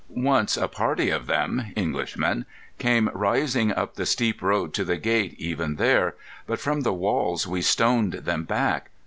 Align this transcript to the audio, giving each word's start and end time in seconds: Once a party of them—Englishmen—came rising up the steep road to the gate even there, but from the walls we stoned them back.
Once 0.15 0.57
a 0.57 0.67
party 0.67 1.11
of 1.11 1.27
them—Englishmen—came 1.27 3.07
rising 3.13 3.71
up 3.71 3.93
the 3.93 4.05
steep 4.07 4.41
road 4.41 4.73
to 4.73 4.83
the 4.83 4.97
gate 4.97 5.35
even 5.37 5.75
there, 5.75 6.15
but 6.47 6.59
from 6.59 6.81
the 6.81 6.91
walls 6.91 7.45
we 7.45 7.61
stoned 7.61 8.13
them 8.13 8.43
back. 8.43 8.89